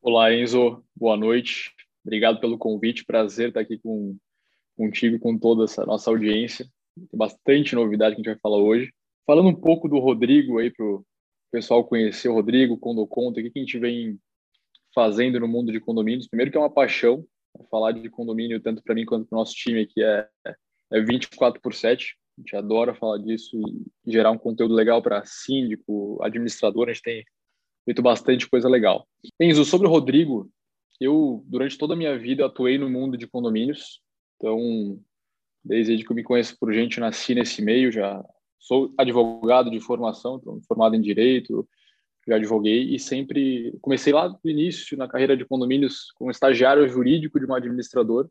[0.00, 0.84] Olá, Enzo.
[0.94, 1.72] Boa noite.
[2.04, 3.04] Obrigado pelo convite.
[3.04, 4.16] Prazer estar aqui com
[4.76, 6.66] contigo e com toda essa nossa audiência.
[6.94, 8.92] Tem bastante novidade que a gente vai falar hoje.
[9.26, 11.04] Falando um pouco do Rodrigo aí para o
[11.50, 14.18] pessoal conhecer o Rodrigo, Condo Conta, o que a gente vem
[14.94, 16.28] fazendo no mundo de condomínios.
[16.28, 17.24] Primeiro que é uma paixão
[17.70, 20.28] falar de condomínio, tanto para mim quanto para o nosso time aqui, é,
[20.92, 22.16] é 24 por 7.
[22.38, 23.58] A gente adora falar disso
[24.04, 26.88] e gerar um conteúdo legal para síndico, administrador.
[26.88, 27.24] A gente tem
[27.84, 29.06] feito bastante coisa legal.
[29.40, 30.50] Enzo, sobre o Rodrigo,
[31.00, 34.00] eu, durante toda a minha vida, atuei no mundo de condomínios.
[34.36, 35.00] Então,
[35.64, 38.24] desde que eu me conheço por gente, nasci nesse meio, já
[38.58, 41.68] sou advogado de formação, formado em direito,
[42.26, 47.38] já advoguei e sempre comecei lá no início na carreira de condomínios como estagiário jurídico
[47.38, 48.28] de um administrador.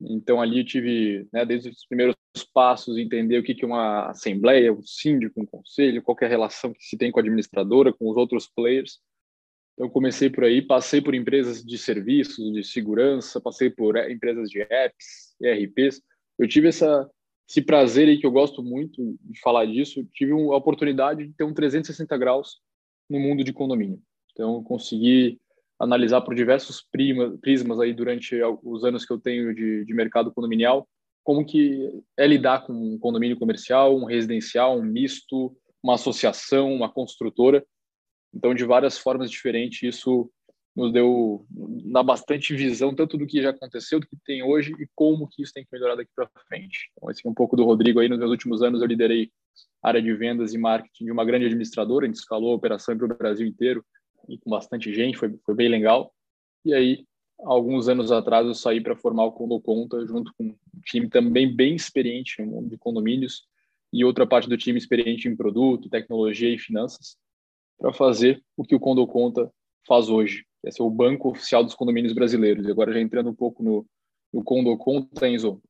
[0.00, 2.16] Então ali eu tive, né, desde os primeiros
[2.52, 6.82] passos, entender o que que é uma assembleia, um síndico, um conselho, qualquer relação que
[6.82, 8.98] se tem com a administradora, com os outros players.
[9.74, 14.48] Então, comecei por aí, passei por empresas de serviços, de segurança, passei por eh, empresas
[14.48, 16.00] de apps, ERPs.
[16.38, 17.10] Eu tive essa,
[17.48, 20.06] esse prazer aí que eu gosto muito de falar disso.
[20.12, 22.60] Tive a oportunidade de ter um 360 graus
[23.10, 24.00] no mundo de condomínio.
[24.32, 25.40] Então, consegui
[25.78, 26.86] analisar por diversos
[27.40, 30.88] prismas aí durante os anos que eu tenho de, de mercado condominial,
[31.24, 36.88] como que é lidar com um condomínio comercial, um residencial, um misto, uma associação, uma
[36.90, 37.64] construtora
[38.34, 40.30] então, de várias formas diferentes, isso
[40.74, 41.46] nos deu
[41.84, 45.42] na bastante visão tanto do que já aconteceu, do que tem hoje e como que
[45.42, 46.90] isso tem que melhorar daqui para frente.
[46.96, 48.08] Então, esse é um pouco do Rodrigo aí.
[48.08, 49.30] Nos meus últimos anos, eu liderei
[49.80, 53.04] área de vendas e marketing de uma grande administradora, a gente escalou a operação para
[53.04, 53.84] o Brasil inteiro
[54.28, 56.12] e com bastante gente, foi, foi bem legal.
[56.64, 57.04] E aí,
[57.40, 61.54] alguns anos atrás, eu saí para formar o Condo Conta, junto com um time também
[61.54, 63.44] bem experiente no mundo de condomínios
[63.92, 67.16] e outra parte do time experiente em produto, tecnologia e finanças
[67.78, 69.50] para fazer o que o Condo Conta
[69.86, 72.66] faz hoje, que é ser o banco oficial dos condomínios brasileiros.
[72.66, 73.86] E agora já entrando um pouco no,
[74.32, 75.60] no Condo Conta, Enzo,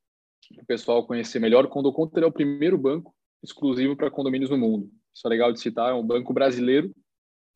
[0.54, 4.50] para o pessoal conhecer melhor, o Condo Conta é o primeiro banco exclusivo para condomínios
[4.50, 4.90] no mundo.
[5.14, 6.94] Isso é legal de citar, é um banco brasileiro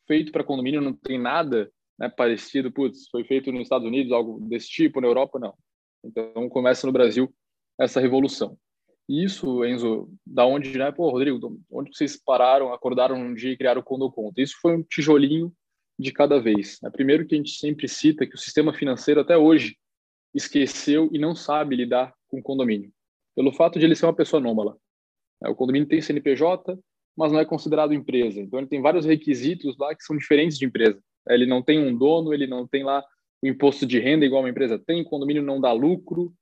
[0.07, 4.41] feito para condomínio, não tem nada né, parecido, putz, foi feito nos Estados Unidos, algo
[4.49, 5.55] desse tipo, na Europa, não.
[6.03, 7.33] Então começa no Brasil
[7.79, 8.57] essa revolução.
[9.09, 10.93] Isso, Enzo, da onde, né?
[10.93, 14.43] Pô, Rodrigo, onde vocês pararam, acordaram um dia e criaram o Condo Conta?
[14.43, 15.51] Isso foi um tijolinho
[15.99, 16.79] de cada vez.
[16.83, 16.91] Né?
[16.91, 19.77] Primeiro que a gente sempre cita que o sistema financeiro até hoje
[20.35, 22.93] esqueceu e não sabe lidar com condomínio,
[23.35, 24.77] pelo fato de ele ser uma pessoa anômala.
[25.41, 26.79] O condomínio tem CNPJ,
[27.17, 28.41] mas não é considerado empresa.
[28.41, 31.03] Então ele tem vários requisitos lá que são diferentes de empresa.
[31.29, 33.03] Ele não tem um dono, ele não tem lá
[33.43, 36.33] o imposto de renda igual uma empresa tem, o condomínio não dá lucro,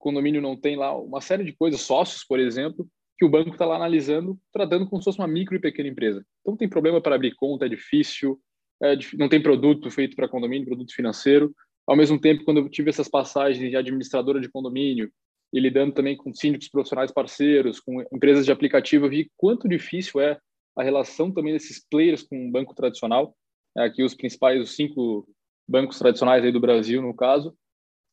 [0.00, 2.88] condomínio não tem lá uma série de coisas, sócios, por exemplo,
[3.18, 6.24] que o banco está lá analisando, tratando como se fosse uma micro e pequena empresa.
[6.40, 8.40] Então tem problema para abrir conta, é difícil,
[8.82, 11.54] é, não tem produto feito para condomínio, produto financeiro.
[11.86, 15.10] Ao mesmo tempo, quando eu tive essas passagens de administradora de condomínio
[15.52, 20.20] e lidando também com síndicos profissionais parceiros, com empresas de aplicativo, eu vi quanto difícil
[20.20, 20.38] é
[20.76, 23.36] a relação também desses players com um banco tradicional.
[23.76, 25.28] É, aqui os principais, os cinco
[25.68, 27.54] bancos tradicionais aí do Brasil, no caso,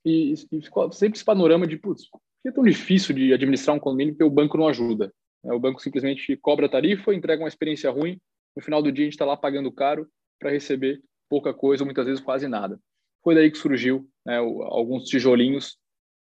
[0.08, 3.76] e, e ficou sempre esse panorama de, putz, por que é tão difícil de administrar
[3.76, 5.14] um condomínio porque o banco não ajuda?
[5.44, 8.20] É, o banco simplesmente cobra tarifa, entrega uma experiência ruim,
[8.56, 10.08] no final do dia a gente está lá pagando caro
[10.40, 12.80] para receber pouca coisa, ou muitas vezes quase nada.
[13.22, 15.78] Foi daí que surgiu né, alguns tijolinhos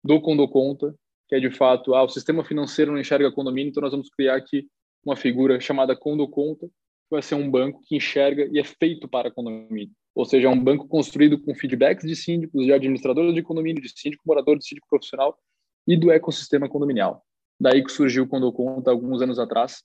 [0.04, 0.94] do Condo Conta,
[1.28, 4.36] que é de fato, ah, o sistema financeiro não enxerga condomínio, então nós vamos criar
[4.36, 4.68] aqui
[5.04, 9.08] uma figura chamada Condo Conta, que vai ser um banco que enxerga e é feito
[9.08, 13.42] para condomínio ou seja, é um banco construído com feedbacks de síndicos, de administradores de
[13.42, 15.38] condomínio, de síndico, morador, de síndico profissional
[15.86, 17.24] e do ecossistema condominial.
[17.58, 19.82] Daí que surgiu eu conto alguns anos atrás,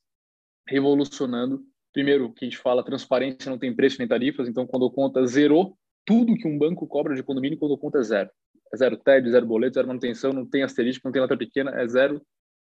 [0.68, 1.64] revolucionando.
[1.94, 5.78] Primeiro, que a gente fala, transparência não tem preço nem tarifas, então quando conta zerou
[6.06, 8.30] tudo que um banco cobra de condomínio quando conta é zero.
[8.74, 11.88] É zero TED, zero boleto, zero manutenção, não tem asterisco, não tem letra pequena, é
[11.88, 12.22] zero,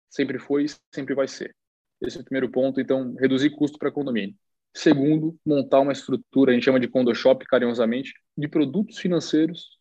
[0.09, 1.55] sempre foi e sempre vai ser.
[2.01, 4.35] Esse é o primeiro ponto, então, reduzir custo para condomínio.
[4.75, 9.79] Segundo, montar uma estrutura, a gente chama de condo shop carinhosamente, de produtos financeiros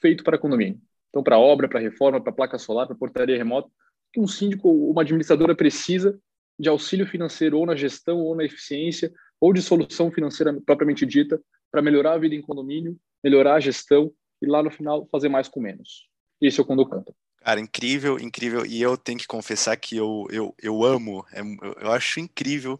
[0.00, 0.80] feito para condomínio.
[1.10, 3.68] Então, para obra, para reforma, para placa solar, para portaria remota,
[4.10, 6.18] que um síndico ou uma administradora precisa
[6.58, 11.38] de auxílio financeiro ou na gestão ou na eficiência ou de solução financeira propriamente dita
[11.70, 14.10] para melhorar a vida em condomínio, melhorar a gestão
[14.40, 16.08] e lá no final fazer mais com menos.
[16.40, 17.14] Esse é o Condo Conta.
[17.42, 18.64] Cara, incrível, incrível.
[18.64, 21.40] E eu tenho que confessar que eu, eu, eu amo, é,
[21.82, 22.78] eu acho incrível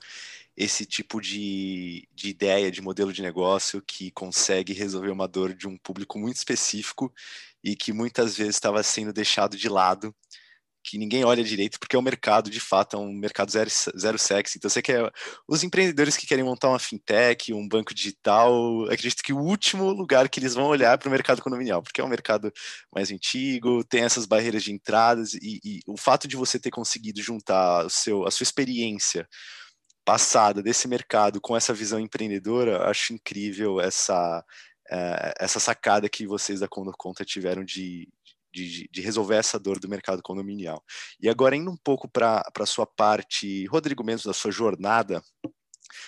[0.60, 5.66] esse tipo de, de ideia, de modelo de negócio que consegue resolver uma dor de
[5.66, 7.10] um público muito específico
[7.64, 10.14] e que muitas vezes estava sendo deixado de lado
[10.84, 14.18] que ninguém olha direito, porque é um mercado, de fato, é um mercado zero, zero
[14.18, 14.58] sexy.
[14.58, 15.10] Então, você quer.
[15.46, 20.28] Os empreendedores que querem montar uma fintech, um banco digital, acredito que o último lugar
[20.28, 22.52] que eles vão olhar é para o mercado condominial, porque é um mercado
[22.94, 27.22] mais antigo, tem essas barreiras de entradas, e, e o fato de você ter conseguido
[27.22, 29.28] juntar o seu, a sua experiência
[30.04, 34.44] passada desse mercado com essa visão empreendedora, acho incrível essa.
[34.92, 38.08] Uh, essa sacada que vocês da Conta tiveram de,
[38.52, 40.82] de, de, resolver essa dor do mercado condominial.
[41.20, 45.22] E agora, indo um pouco para a sua parte, Rodrigo, mesmo da sua jornada,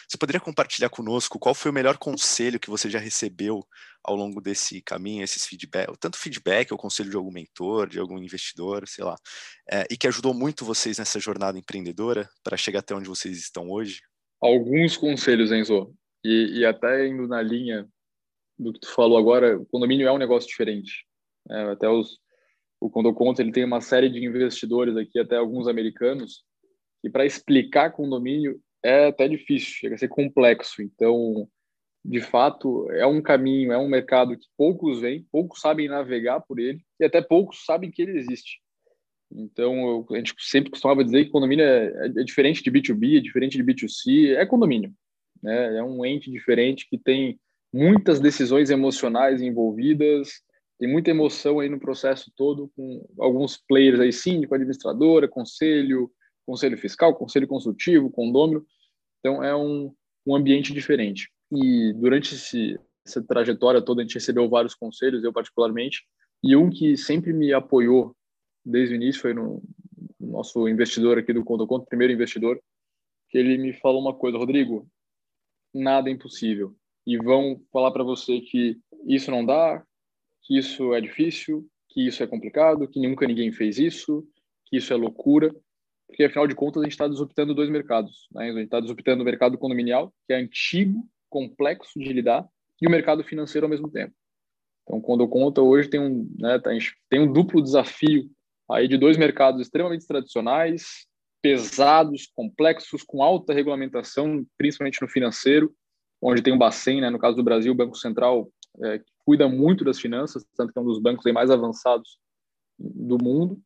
[0.08, 3.67] você poderia compartilhar conosco qual foi o melhor conselho que você já recebeu
[4.05, 8.19] ao longo desse caminho, esses feedback, tanto feedback ou conselho de algum mentor, de algum
[8.19, 9.17] investidor, sei lá,
[9.70, 13.70] é, e que ajudou muito vocês nessa jornada empreendedora para chegar até onde vocês estão
[13.70, 14.00] hoje?
[14.40, 15.94] Alguns conselhos, Enzo,
[16.25, 17.88] e, e até indo na linha
[18.58, 21.06] do que tu falou agora, o condomínio é um negócio diferente.
[21.50, 22.19] É, até os,
[22.81, 26.44] o Condoconto ele tem uma série de investidores aqui, até alguns americanos,
[27.05, 30.82] e para explicar condomínio é até difícil, chega a ser complexo.
[30.82, 31.49] Então,
[32.05, 36.58] de fato, é um caminho, é um mercado que poucos vêm, poucos sabem navegar por
[36.58, 38.61] ele, e até poucos sabem que ele existe.
[39.31, 43.20] Então, eu, a gente sempre costumava dizer que condomínio é, é, diferente de B2B, é
[43.20, 44.93] diferente de B2C, é condomínio.
[45.43, 45.79] Né?
[45.79, 47.38] É um ente diferente que tem
[47.73, 50.43] muitas decisões emocionais envolvidas,
[50.79, 56.11] tem muita emoção aí no processo todo, com alguns players aí, síndico, administradora, conselho,
[56.47, 58.65] conselho fiscal, conselho consultivo, condômino.
[59.21, 59.94] Então, é um,
[60.27, 61.31] um ambiente diferente.
[61.50, 66.03] E durante esse, essa trajetória toda, a gente recebeu vários conselhos, eu particularmente,
[66.43, 68.17] e um que sempre me apoiou
[68.65, 69.62] desde o início foi no,
[70.19, 72.61] no nosso investidor aqui do Conto Conto, primeiro investidor,
[73.29, 74.87] que ele me falou uma coisa, Rodrigo,
[75.73, 76.75] nada é impossível.
[77.06, 79.85] E vão falar para você que isso não dá,
[80.43, 84.27] que isso é difícil, que isso é complicado, que nunca ninguém fez isso,
[84.67, 85.55] que isso é loucura,
[86.12, 88.29] porque afinal de contas a gente está disruptando dois mercados.
[88.32, 88.50] Né?
[88.50, 92.47] A gente está disruptando o mercado condominial, que é antigo, complexo de lidar,
[92.81, 94.12] e o mercado financeiro ao mesmo tempo.
[94.82, 96.70] Então, quando eu conto hoje tem um, né, tá,
[97.09, 98.29] tem um duplo desafio
[98.70, 101.06] aí de dois mercados extremamente tradicionais,
[101.41, 105.73] pesados, complexos, com alta regulamentação, principalmente no financeiro,
[106.20, 108.50] onde tem um Bacen, né, no caso do Brasil, o Banco Central
[108.85, 112.19] é, cuida muito das finanças, tanto que é um dos bancos mais avançados
[112.79, 113.58] do mundo.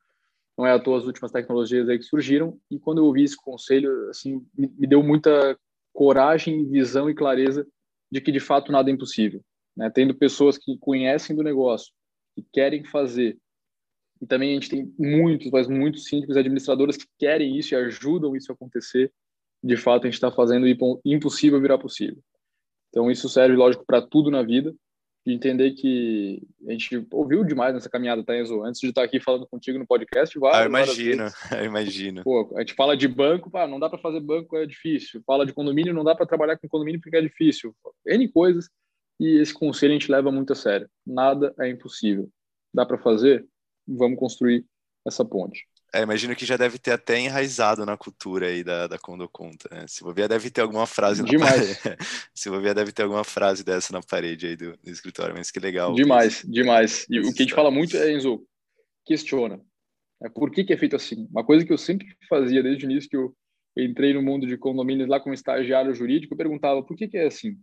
[0.57, 2.59] Não é à toa as últimas tecnologias aí que surgiram.
[2.71, 5.59] E quando eu ouvi esse conselho, assim, me, deu muita
[5.93, 7.67] coragem, visão e clareza
[8.11, 9.43] de que de fato nada é impossível.
[9.77, 9.91] Né?
[9.91, 11.93] Tendo pessoas que conhecem do negócio,
[12.35, 13.37] que querem fazer,
[14.21, 17.77] e também a gente tem muitos, mas muitos síndicos e administradores que querem isso e
[17.77, 19.13] ajudam isso a acontecer.
[19.63, 20.67] De fato, a gente está fazendo
[21.05, 22.23] impossível virar possível.
[22.89, 24.75] Então, isso serve, lógico, para tudo na vida
[25.27, 28.63] de entender que a gente ouviu demais nessa caminhada, tá, Enzo?
[28.63, 31.25] Antes de estar aqui falando contigo no podcast, várias, ah, eu imagino,
[31.67, 32.23] imagino.
[32.23, 35.21] Pô, a gente fala de banco, pá, não dá para fazer banco, é difícil.
[35.27, 37.75] Fala de condomínio, não dá para trabalhar com condomínio porque é difícil.
[38.07, 38.71] N coisas,
[39.19, 40.89] e esse conselho a gente leva muito a sério.
[41.05, 42.31] Nada é impossível.
[42.73, 43.45] Dá para fazer?
[43.85, 44.65] Vamos construir
[45.05, 45.67] essa ponte.
[45.97, 49.69] É, imagino que já deve ter até enraizado na cultura aí da, da Condo Conta.
[49.75, 49.87] Né?
[49.89, 51.83] Se bobear, deve ter alguma frase Demais.
[51.83, 51.97] na
[52.35, 55.59] Se bobear, deve ter alguma frase dessa na parede aí do, do escritório, mas que
[55.59, 55.95] legal.
[55.95, 57.07] Demais, demais.
[57.09, 58.47] E o que a gente fala muito é, Enzo,
[59.07, 59.59] questiona.
[60.23, 61.27] É, por que, que é feito assim?
[61.31, 63.35] Uma coisa que eu sempre fazia desde o início que eu
[63.77, 67.27] entrei no mundo de condomínios lá como estagiário jurídico, eu perguntava por que, que é
[67.27, 67.55] assim?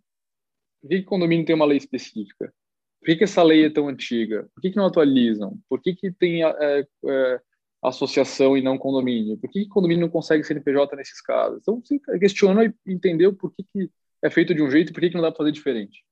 [0.81, 2.51] Por que, que condomínio tem uma lei específica?
[2.99, 4.49] Por que, que essa lei é tão antiga?
[4.55, 5.59] Por que, que não atualizam?
[5.69, 7.41] Por que, que tem é, é,
[7.83, 9.37] associação e não condomínio?
[9.37, 11.59] Por que, condomínio não consegue CNPJ nesses casos?
[11.61, 13.89] Então, você questionou e entendeu por que, que
[14.23, 16.03] é feito de um jeito e por que, que não dá para fazer diferente.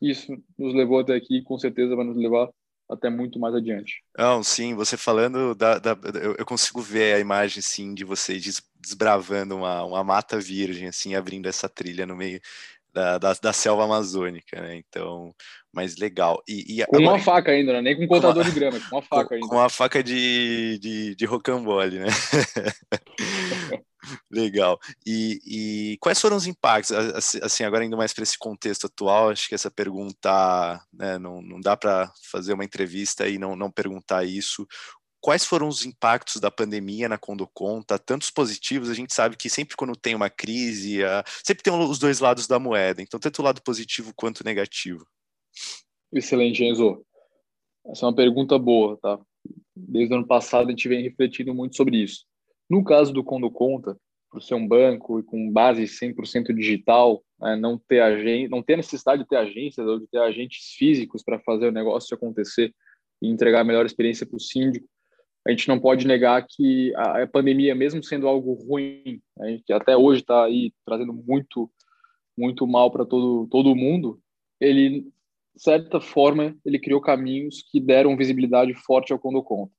[0.00, 2.50] Isso nos levou até aqui e com certeza vai nos levar
[2.88, 4.02] até muito mais adiante.
[4.16, 5.98] Não, sim, você falando, da, da
[6.38, 11.48] eu, consigo ver a imagem, sim, de vocês desbravando uma, uma mata virgem, assim, abrindo
[11.48, 12.40] essa trilha no meio
[12.96, 14.76] da, da, da, selva amazônica, né?
[14.76, 15.34] Então,
[15.70, 16.42] mas legal.
[16.48, 17.82] E, e com agora, uma faca ainda, né?
[17.82, 19.46] Nem com um contador com de grama, com uma faca com, ainda.
[19.46, 22.06] Com uma faca de, de, de rocambole, né?
[24.32, 24.78] legal.
[25.06, 26.92] E, e, quais foram os impactos?
[27.42, 31.60] Assim, agora indo mais para esse contexto atual, acho que essa pergunta, né, não, não
[31.60, 34.66] dá para fazer uma entrevista e não, não perguntar isso
[35.26, 39.76] quais foram os impactos da pandemia na Condoconta, tantos positivos, a gente sabe que sempre
[39.76, 41.00] quando tem uma crise,
[41.44, 45.04] sempre tem os dois lados da moeda, então tanto o lado positivo quanto o negativo.
[46.12, 47.04] Excelente, Enzo.
[47.88, 49.18] Essa é uma pergunta boa, tá?
[49.74, 52.24] Desde o ano passado a gente vem refletindo muito sobre isso.
[52.70, 53.98] No caso do Condoconta,
[54.30, 58.76] por ser um banco e com base 100% digital, né, não ter agente, não ter
[58.76, 62.72] necessidade de ter agências ou de ter agentes físicos para fazer o negócio acontecer
[63.20, 64.86] e entregar a melhor experiência para o síndico,
[65.46, 69.96] a gente não pode negar que a, pandemia, mesmo sendo algo ruim, né, que até
[69.96, 71.70] hoje está aí trazendo muito,
[72.36, 74.20] muito mal para todo todo mundo,
[74.60, 79.72] ele, de certa forma, ele criou caminhos que deram visibilidade forte ao Condo Conta.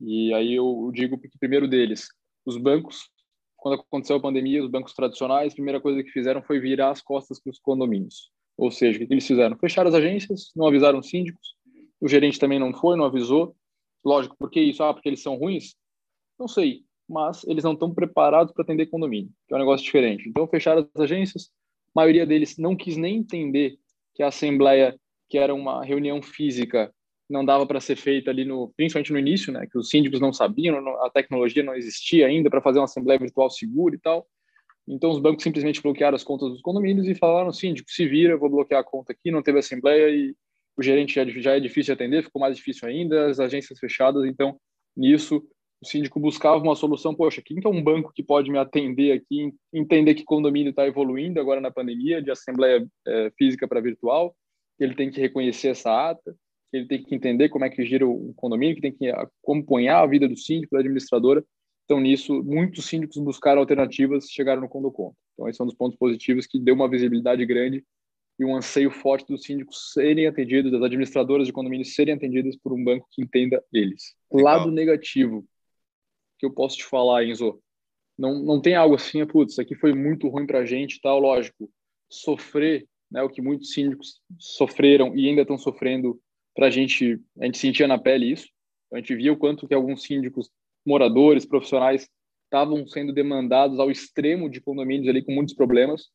[0.00, 2.08] E aí eu digo que primeiro deles,
[2.44, 3.08] os bancos,
[3.56, 7.00] quando aconteceu a pandemia, os bancos tradicionais, a primeira coisa que fizeram foi virar as
[7.00, 8.30] costas para os condomínios.
[8.56, 9.56] Ou seja, o que eles fizeram?
[9.58, 11.54] Fecharam as agências, não avisaram os síndicos,
[12.00, 13.54] o gerente também não foi, não avisou,
[14.08, 14.82] Lógico, por que isso?
[14.82, 15.74] Ah, porque eles são ruins?
[16.38, 20.26] Não sei, mas eles não estão preparados para atender condomínio, que é um negócio diferente.
[20.26, 21.50] Então, fecharam as agências,
[21.94, 23.78] a maioria deles não quis nem entender
[24.14, 24.98] que a assembleia,
[25.28, 26.90] que era uma reunião física,
[27.28, 30.32] não dava para ser feita ali no, principalmente no início, né, que os síndicos não
[30.32, 34.26] sabiam, a tecnologia não existia ainda para fazer uma assembleia virtual segura e tal.
[34.88, 38.48] Então os bancos simplesmente bloquearam as contas dos condomínios e falaram, síndico, se vira, vou
[38.48, 40.34] bloquear a conta aqui, não teve assembleia e
[40.78, 44.24] o gerente já, já é difícil de atender, ficou mais difícil ainda, as agências fechadas,
[44.24, 44.58] então
[44.96, 45.44] nisso
[45.80, 49.12] o síndico buscava uma solução, poxa, quem que é um banco que pode me atender
[49.12, 54.34] aqui, entender que condomínio está evoluindo agora na pandemia, de assembleia é, física para virtual,
[54.78, 56.34] ele tem que reconhecer essa ata,
[56.72, 60.06] ele tem que entender como é que gira o condomínio, que tem que acompanhar a
[60.06, 61.44] vida do síndico, da administradora.
[61.84, 65.16] Então, nisso, muitos síndicos buscaram alternativas, chegaram no Condoconta.
[65.32, 67.82] Então, esse é um dos pontos positivos que deu uma visibilidade grande
[68.38, 72.72] e um anseio forte dos síndicos serem atendidos, das administradoras de condomínios serem atendidas por
[72.72, 74.14] um banco que entenda eles.
[74.32, 74.58] Legal.
[74.58, 75.44] Lado negativo
[76.38, 77.60] que eu posso te falar, Enzo,
[78.16, 81.18] não, não tem algo assim, putz, isso aqui foi muito ruim para a gente tal,
[81.18, 81.68] lógico,
[82.08, 86.20] sofrer, né, o que muitos síndicos sofreram e ainda estão sofrendo,
[86.54, 88.48] para a gente, a gente sentia na pele isso,
[88.92, 90.50] a gente via o quanto que alguns síndicos,
[90.84, 92.08] moradores, profissionais,
[92.44, 96.08] estavam sendo demandados ao extremo de condomínios ali com muitos problemas,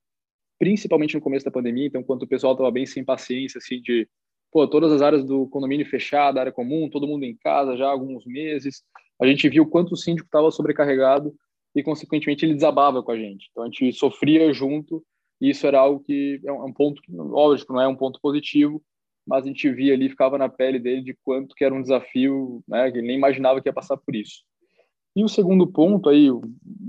[0.59, 4.07] principalmente no começo da pandemia, então quando o pessoal estava bem sem paciência, assim, de,
[4.51, 7.91] pô, todas as áreas do condomínio fechada, área comum, todo mundo em casa já há
[7.91, 8.83] alguns meses,
[9.21, 11.33] a gente viu quanto o síndico estava sobrecarregado
[11.75, 13.47] e, consequentemente, ele desabava com a gente.
[13.51, 15.03] Então, a gente sofria junto
[15.41, 18.81] e isso era algo que é um é ponto, lógico, não é um ponto positivo,
[19.25, 22.63] mas a gente via ali, ficava na pele dele de quanto que era um desafio,
[22.67, 24.43] né, que ele nem imaginava que ia passar por isso.
[25.15, 26.41] E o segundo ponto aí, o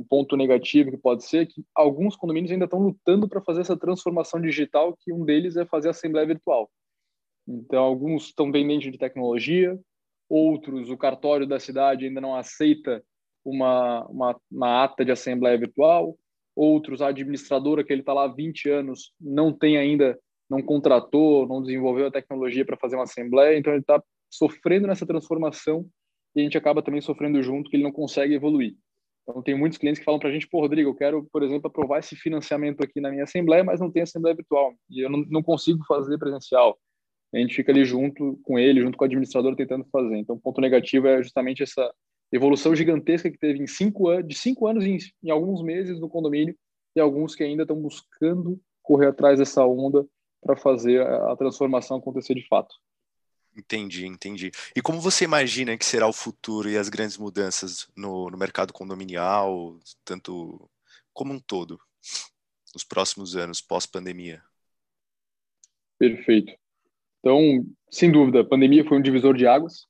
[0.08, 4.40] ponto negativo que pode ser, que alguns condomínios ainda estão lutando para fazer essa transformação
[4.40, 6.70] digital, que um deles é fazer assembleia virtual.
[7.46, 9.78] Então, alguns estão dentro de tecnologia,
[10.28, 13.04] outros, o cartório da cidade ainda não aceita
[13.44, 16.16] uma, uma, uma ata de assembleia virtual,
[16.56, 21.46] outros, a administradora que ele está lá há 20 anos não tem ainda, não contratou,
[21.46, 25.86] não desenvolveu a tecnologia para fazer uma assembleia, então ele está sofrendo nessa transformação
[26.34, 28.76] e a gente acaba também sofrendo junto que ele não consegue evoluir.
[29.22, 31.68] Então, tem muitos clientes que falam para a gente, pô, Rodrigo, eu quero, por exemplo,
[31.68, 35.24] aprovar esse financiamento aqui na minha assembleia, mas não tem assembleia virtual e eu não,
[35.28, 36.78] não consigo fazer presencial.
[37.34, 40.16] A gente fica ali junto com ele, junto com o administrador, tentando fazer.
[40.16, 41.92] Então, o ponto negativo é justamente essa
[42.30, 46.08] evolução gigantesca que teve em cinco anos, de cinco anos em, em alguns meses no
[46.08, 46.54] condomínio
[46.94, 50.06] e alguns que ainda estão buscando correr atrás dessa onda
[50.42, 52.74] para fazer a transformação acontecer de fato.
[53.56, 54.50] Entendi, entendi.
[54.74, 58.72] E como você imagina que será o futuro e as grandes mudanças no, no mercado
[58.72, 60.68] condominial, tanto
[61.12, 61.78] como um todo,
[62.74, 64.42] nos próximos anos, pós-pandemia?
[65.98, 66.52] Perfeito.
[67.20, 69.86] Então, sem dúvida, a pandemia foi um divisor de águas.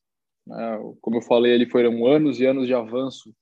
[0.47, 0.79] Né?
[1.01, 3.35] Como eu falei, ali foram anos e anos de avanço.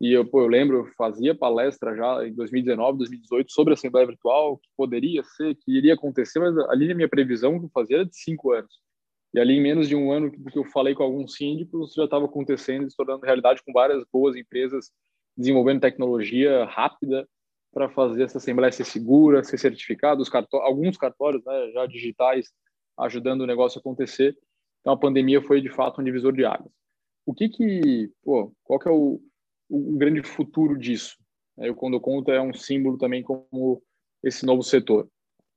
[0.00, 4.06] E eu, pô, eu lembro, eu fazia palestra já em 2019, 2018 sobre a Assembleia
[4.06, 7.96] Virtual, que poderia ser, que iria acontecer, mas ali a minha previsão que eu fazia
[7.96, 8.80] era de cinco anos.
[9.32, 12.04] E ali, em menos de um ano do que eu falei com alguns síndicos, já
[12.04, 14.90] estava acontecendo, se tornando realidade com várias boas empresas
[15.36, 17.28] desenvolvendo tecnologia rápida
[17.72, 22.48] para fazer essa assembleia ser segura, ser certificada, cartó alguns cartórios né, já digitais
[22.98, 24.36] ajudando o negócio a acontecer.
[24.80, 26.72] Então, a pandemia foi, de fato, um divisor de águas.
[27.24, 29.20] O que que, pô, qual que é o,
[29.68, 31.16] o grande futuro disso?
[31.76, 33.82] Quando eu conto, é um símbolo também como
[34.22, 35.08] esse novo setor.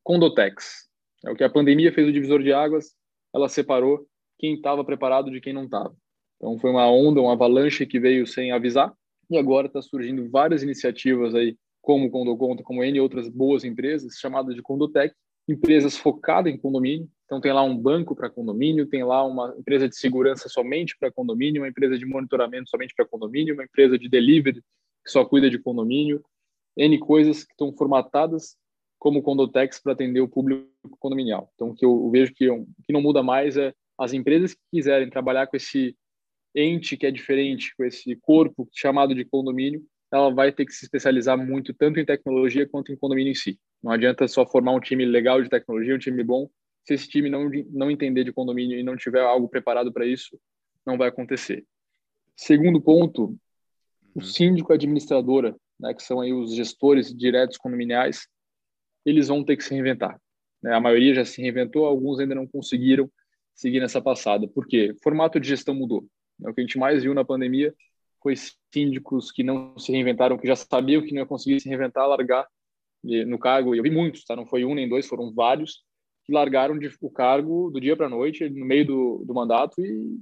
[0.03, 0.89] Condotex.
[1.25, 2.93] É o que a pandemia fez o divisor de águas,
[3.33, 4.05] ela separou
[4.37, 5.95] quem estava preparado de quem não estava.
[6.37, 8.93] Então foi uma onda, uma avalanche que veio sem avisar
[9.29, 14.55] e agora está surgindo várias iniciativas aí, como Condoconta, como N outras boas empresas, chamadas
[14.55, 15.15] de Condotec,
[15.47, 17.09] empresas focadas em condomínio.
[17.25, 21.11] Então tem lá um banco para condomínio, tem lá uma empresa de segurança somente para
[21.11, 24.61] condomínio, uma empresa de monitoramento somente para condomínio, uma empresa de delivery
[25.03, 26.23] que só cuida de condomínio,
[26.77, 28.55] N coisas que estão formatadas
[29.03, 30.65] como Condotex para atender o público
[30.97, 31.51] condominial.
[31.55, 32.47] Então, o que eu vejo que,
[32.85, 35.93] que não muda mais é as empresas que quiserem trabalhar com esse
[36.55, 40.85] ente que é diferente, com esse corpo chamado de condomínio, ela vai ter que se
[40.85, 43.59] especializar muito tanto em tecnologia quanto em condomínio em si.
[43.83, 46.49] Não adianta só formar um time legal de tecnologia, um time bom,
[46.85, 50.39] se esse time não, não entender de condomínio e não tiver algo preparado para isso,
[50.85, 51.65] não vai acontecer.
[52.37, 53.37] Segundo ponto,
[54.15, 54.21] o uhum.
[54.21, 58.27] síndico administradora, né, que são aí os gestores diretos condominiais,
[59.05, 60.19] eles vão ter que se reinventar.
[60.61, 60.73] Né?
[60.73, 63.09] A maioria já se reinventou, alguns ainda não conseguiram
[63.55, 64.47] seguir nessa passada.
[64.47, 64.91] Por quê?
[64.97, 66.05] O formato de gestão mudou.
[66.43, 67.73] É o que a gente mais viu na pandemia
[68.23, 68.35] foi
[68.73, 72.47] síndicos que não se reinventaram, que já sabiam que não ia conseguir se reinventar, largar
[73.03, 73.75] no cargo.
[73.75, 74.33] Eu vi muitos, tá?
[74.33, 75.83] Não foi um nem dois, foram vários
[76.23, 79.81] que largaram de, o cargo do dia para a noite, no meio do, do mandato
[79.81, 80.17] e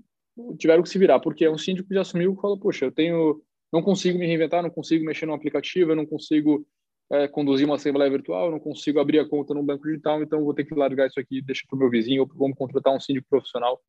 [0.58, 2.92] tiveram que se virar, porque é um síndico que já assumiu e falou: Poxa, eu
[2.92, 3.40] tenho,
[3.72, 6.66] não consigo me reinventar, não consigo mexer no aplicativo, eu não consigo
[7.12, 10.54] é, conduzir uma assembleia virtual, não consigo abrir a conta no banco digital, então vou
[10.54, 13.28] ter que largar isso aqui, deixa para o meu vizinho, ou vamos contratar um síndico
[13.30, 13.82] profissional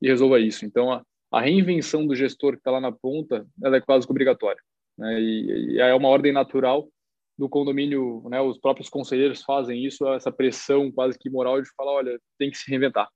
[0.00, 0.64] e resolva isso.
[0.64, 4.60] Então, a, a reinvenção do gestor que está lá na ponta, ela é quase obrigatória.
[4.96, 5.20] Né?
[5.20, 6.88] E, e é uma ordem natural
[7.36, 8.38] do condomínio, né?
[8.40, 12.58] Os próprios conselheiros fazem isso, essa pressão quase que moral de falar, olha, tem que
[12.58, 13.08] se reinventar.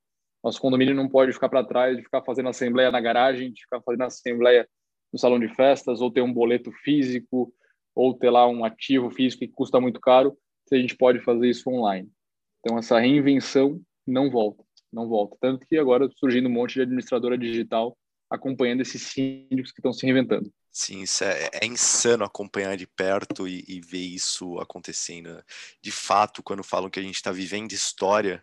[0.42, 3.82] Nosso condomínio não pode ficar para trás, de ficar fazendo assembleia na garagem, de ficar
[3.82, 4.66] fazendo assembleia
[5.12, 7.52] no salão de festas, ou ter um boleto físico,
[7.94, 10.36] ou ter lá um ativo físico que custa muito caro,
[10.66, 12.08] se a gente pode fazer isso online.
[12.60, 15.36] Então, essa reinvenção não volta, não volta.
[15.40, 17.96] Tanto que agora surgindo um monte de administradora digital
[18.30, 20.50] acompanhando esses síndicos que estão se reinventando.
[20.70, 25.40] Sim, isso é, é insano acompanhar de perto e, e, ver isso acontecendo.
[25.80, 28.40] De fato, quando falam que a gente está vivendo história,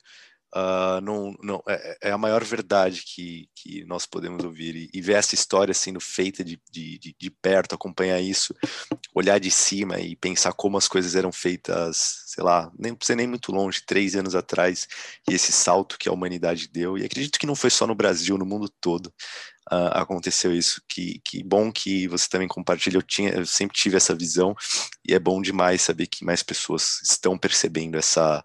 [0.54, 5.02] Uh, não, não, é, é, a maior verdade que, que nós podemos ouvir e, e
[5.02, 8.54] ver essa história sendo feita de, de, de, perto, acompanhar isso,
[9.16, 13.28] olhar de cima e pensar como as coisas eram feitas, sei lá, nem precisa nem
[13.28, 14.90] muito longe, três anos atrás,
[15.30, 16.98] e esse salto que a humanidade deu.
[16.98, 19.08] E acredito que não foi só no Brasil, no mundo todo.
[19.72, 20.82] Uh, aconteceu isso.
[20.90, 22.98] Que, que bom que você também compartilha.
[22.98, 24.54] Eu, tinha, eu sempre tive essa visão
[25.08, 28.44] e é bom demais saber que mais pessoas estão percebendo essa,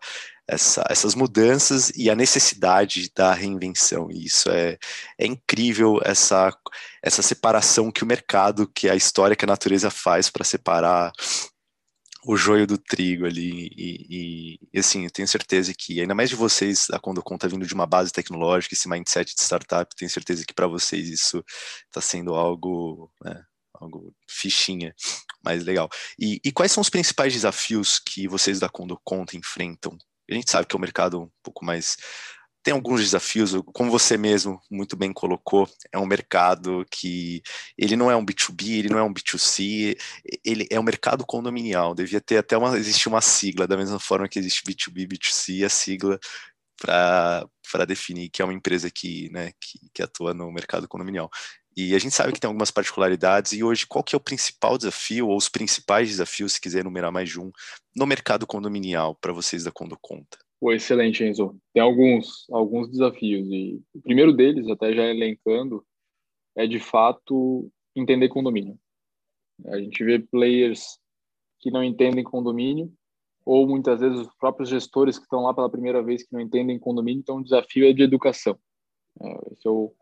[0.48, 4.09] essa, essas mudanças e a necessidade da reinvenção.
[4.11, 4.78] E isso é,
[5.18, 6.56] é incrível, essa,
[7.02, 11.12] essa separação que o mercado, que a história que a natureza faz para separar
[12.26, 13.68] o joio do trigo ali.
[13.76, 17.66] E, e, assim, eu tenho certeza que, ainda mais de vocês, a Quando Conta vindo
[17.66, 21.44] de uma base tecnológica, esse mindset de startup, tenho certeza que para vocês isso
[21.88, 23.11] está sendo algo.
[23.22, 23.42] Né,
[23.78, 24.94] algo fichinha,
[25.44, 25.88] mais legal.
[26.18, 29.96] E, e, quais são os principais desafios que vocês da Quando Conta enfrentam
[30.30, 31.96] a gente sabe que é um mercado um pouco mais
[32.66, 37.40] tem alguns desafios, como você mesmo muito bem colocou, é um mercado que
[37.78, 39.96] ele não é um B2B, ele não é um B2C,
[40.44, 41.94] ele é um mercado condominial.
[41.94, 45.68] Devia ter até uma existe uma sigla da mesma forma que existe B2B, B2C, a
[45.68, 46.18] sigla
[46.82, 51.30] para definir que é uma empresa que, né, que, que atua no mercado condominial.
[51.76, 54.78] E a gente sabe que tem algumas particularidades, e hoje qual que é o principal
[54.78, 57.52] desafio, ou os principais desafios, se quiser enumerar mais de um,
[57.94, 60.38] no mercado condominial para vocês da Condo Conta?
[60.58, 61.54] Pô, excelente, Enzo.
[61.74, 65.84] Tem alguns, alguns desafios, e o primeiro deles, até já elencando,
[66.56, 68.78] é de fato entender condomínio.
[69.66, 70.98] A gente vê players
[71.60, 72.90] que não entendem condomínio,
[73.44, 76.78] ou muitas vezes os próprios gestores que estão lá pela primeira vez que não entendem
[76.78, 78.58] condomínio, então o desafio é de educação.
[79.20, 79.94] É, esse é o,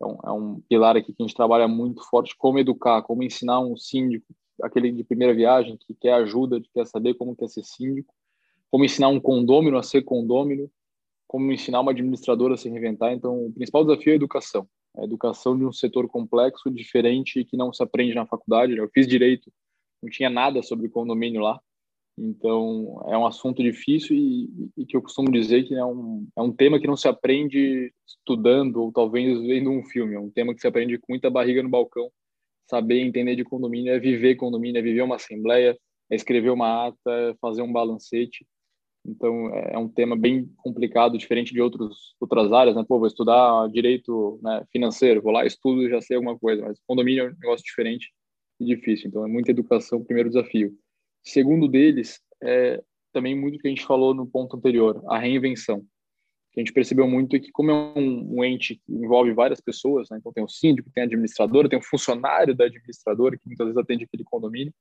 [0.00, 3.22] é um, é um pilar aqui que a gente trabalha muito forte, como educar, como
[3.22, 4.26] ensinar um síndico,
[4.62, 8.14] aquele de primeira viagem, que quer ajuda, que quer saber como quer ser síndico,
[8.70, 10.70] como ensinar um condômino a ser condômino,
[11.26, 13.12] como ensinar uma administradora a se reinventar.
[13.12, 14.68] Então, o principal desafio é a educação.
[14.96, 18.76] A educação de um setor complexo, diferente, que não se aprende na faculdade.
[18.76, 19.52] Eu fiz direito,
[20.02, 21.60] não tinha nada sobre condomínio lá.
[22.20, 26.42] Então, é um assunto difícil e, e, que eu costumo dizer que é um, é
[26.42, 30.16] um tema que não se aprende estudando ou talvez vendo um filme.
[30.16, 32.10] É um tema que se aprende com muita barriga no balcão.
[32.68, 35.78] Saber entender de condomínio é viver condomínio, é viver uma assembleia,
[36.10, 38.44] é escrever uma ata, é fazer um balancete.
[39.06, 42.74] Então, é, é um tema bem complicado, diferente de outros, outras áreas.
[42.74, 42.84] Né?
[42.86, 46.62] Pô, vou estudar direito né, financeiro, vou lá, estudo já sei alguma coisa.
[46.62, 48.10] Mas condomínio é um negócio diferente
[48.58, 49.08] e difícil.
[49.08, 50.76] Então, é muita educação, primeiro desafio.
[51.22, 55.80] Segundo deles é também muito que a gente falou no ponto anterior, a reinvenção.
[56.52, 59.60] Que a gente percebeu muito é que como é um, um ente que envolve várias
[59.60, 60.18] pessoas, né?
[60.18, 63.78] então tem o síndico, tem a administradora, tem o funcionário da administradora que muitas vezes
[63.78, 64.72] atende aquele condomínio,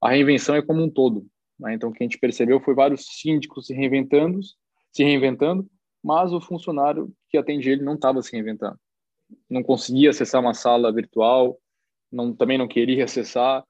[0.00, 1.26] a reinvenção é como um todo.
[1.58, 1.74] Né?
[1.74, 4.40] Então o que a gente percebeu foi vários síndicos se reinventando,
[4.92, 5.68] se reinventando,
[6.02, 8.78] mas o funcionário que atende ele não estava se reinventando.
[9.50, 11.58] Não conseguia acessar uma sala virtual,
[12.12, 13.64] não, também não queria acessar,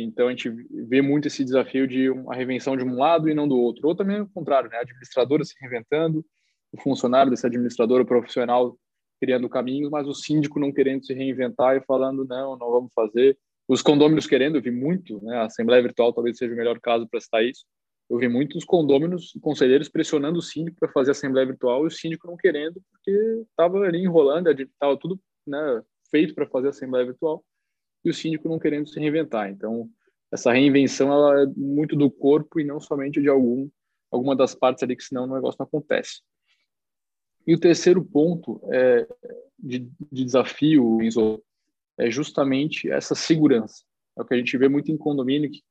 [0.00, 0.48] então a gente
[0.88, 3.86] vê muito esse desafio de uma reinvenção de um lado e não do outro.
[3.86, 4.78] Ou também o contrário, né?
[4.78, 6.24] A administradora se reinventando,
[6.72, 8.78] o funcionário desse administrador, o profissional
[9.20, 13.36] criando caminhos, mas o síndico não querendo se reinventar e falando não, não vamos fazer.
[13.68, 15.36] Os condôminos querendo, eu vi muito, né?
[15.36, 17.64] A Assembleia Virtual talvez seja o melhor caso para citar isso.
[18.08, 21.90] Eu vi muitos condôminos, conselheiros pressionando o síndico para fazer a Assembleia Virtual e o
[21.90, 23.10] síndico não querendo, porque
[23.48, 27.44] estava ali enrolando, estava tudo né, feito para fazer a Assembleia Virtual
[28.04, 29.50] e o síndico não querendo se reinventar.
[29.50, 29.88] Então,
[30.30, 33.68] essa reinvenção ela é muito do corpo e não somente de algum
[34.10, 36.20] alguma das partes ali que senão o negócio não acontece.
[37.46, 39.06] E o terceiro ponto é,
[39.58, 41.42] de, de desafio, Enzo,
[41.98, 43.82] é justamente essa segurança.
[44.16, 45.62] É o que a gente vê muito em condomínio, que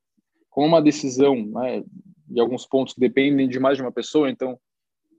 [0.50, 1.84] com uma decisão, né,
[2.28, 4.60] de alguns pontos que dependem de mais de uma pessoa, então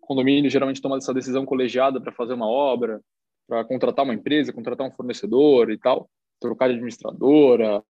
[0.01, 3.01] condomínio geralmente toma essa decisão colegiada para fazer uma obra,
[3.46, 6.11] para contratar uma empresa, contratar um fornecedor e tal
[6.42, 7.83] trocar de administradora,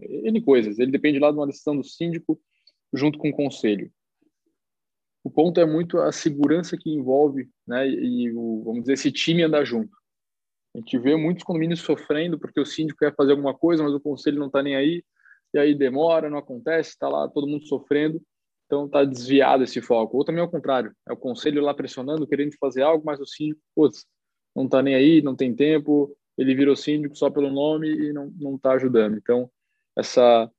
[0.00, 0.78] N coisas.
[0.78, 2.40] Ele depende lá de uma decisão do síndico
[2.92, 3.90] junto com o conselho.
[5.22, 9.42] O ponto é muito a segurança que envolve, né, e o, vamos dizer, esse time
[9.42, 9.94] andar junto.
[10.74, 14.00] A gente vê muitos condomínios sofrendo porque o síndico quer fazer alguma coisa, mas o
[14.00, 15.04] conselho não está nem aí,
[15.52, 18.22] e aí demora, não acontece, está lá todo mundo sofrendo,
[18.66, 20.16] então está desviado esse foco.
[20.16, 23.60] Ou também ao contrário, é o conselho lá pressionando, querendo fazer algo, mas o síndico,
[23.74, 24.06] putz,
[24.54, 28.54] não está nem aí, não tem tempo, ele virou síndico só pelo nome e não
[28.54, 29.16] está ajudando.
[29.16, 29.50] Então,
[29.96, 30.50] essa,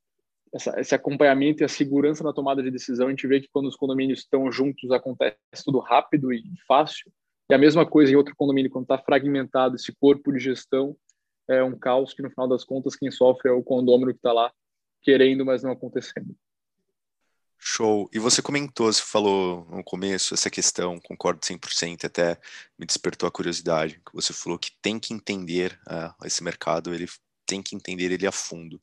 [0.54, 3.68] essa, esse acompanhamento e a segurança na tomada de decisão, a gente vê que quando
[3.68, 7.10] os condomínios estão juntos acontece tudo rápido e fácil.
[7.50, 10.96] E a mesma coisa em outro condomínio, quando está fragmentado, esse corpo de gestão
[11.48, 14.32] é um caos que, no final das contas, quem sofre é o condômino que está
[14.32, 14.52] lá
[15.02, 16.36] querendo, mas não acontecendo.
[17.62, 18.10] Show.
[18.13, 22.39] E você comentou, você falou no começo essa questão, concordo 100%, até
[22.78, 27.06] me despertou a curiosidade, que você falou que tem que entender uh, esse mercado, ele
[27.45, 28.80] tem que entender ele a fundo.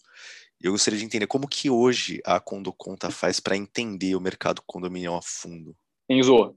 [0.60, 5.16] Eu gostaria de entender como que hoje a Condoconta faz para entender o mercado condominial
[5.16, 5.74] a fundo.
[6.08, 6.54] Enzo,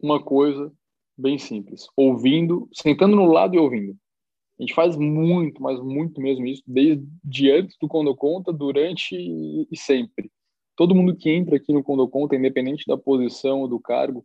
[0.00, 0.72] uma coisa
[1.16, 3.96] bem simples, ouvindo, sentando no lado e ouvindo.
[4.58, 10.30] A gente faz muito, mas muito mesmo isso, desde antes do Condoconta, durante e sempre
[10.78, 14.24] todo mundo que entra aqui no Condoconta, independente da posição ou do cargo,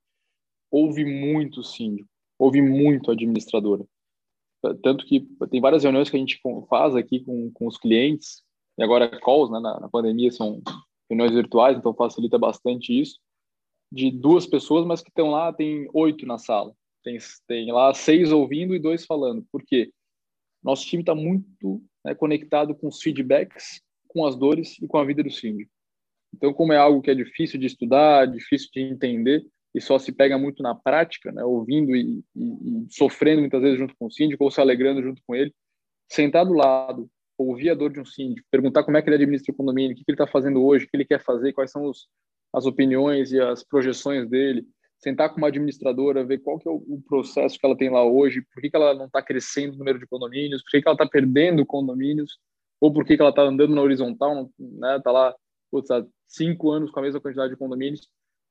[0.70, 3.84] ouve muito síndico, ouve muito administradora.
[4.84, 6.40] Tanto que tem várias reuniões que a gente
[6.70, 8.44] faz aqui com, com os clientes,
[8.78, 10.62] e agora calls, né, na, na pandemia são
[11.10, 13.20] reuniões virtuais, então facilita bastante isso,
[13.92, 16.72] de duas pessoas, mas que estão lá, tem oito na sala.
[17.04, 19.44] Tem, tem lá seis ouvindo e dois falando.
[19.52, 19.92] Por quê?
[20.64, 25.04] Nosso time está muito né, conectado com os feedbacks, com as dores e com a
[25.04, 25.73] vida do síndico.
[26.34, 30.12] Então, como é algo que é difícil de estudar, difícil de entender, e só se
[30.12, 34.12] pega muito na prática, né, ouvindo e, e, e, sofrendo muitas vezes junto com o
[34.12, 35.54] síndico ou se alegrando junto com ele,
[36.08, 39.52] sentar do lado, ouvir a dor de um síndico, perguntar como é que ele administra
[39.52, 41.86] o condomínio, o que, ele está fazendo hoje, o que ele quer fazer, quais são
[41.86, 42.08] os,
[42.54, 44.64] as opiniões e as projeções dele,
[45.00, 48.06] sentar com uma administradora, ver qual que é o, o processo que ela tem lá
[48.06, 50.88] hoje, por que, que ela não está crescendo o número de condomínios, por que, que
[50.88, 52.38] ela está perdendo condomínios,
[52.80, 55.36] ou por que, que ela está andando na horizontal, né, tá lá
[55.74, 58.08] putz, há cinco anos com a mesma quantidade de condomínios,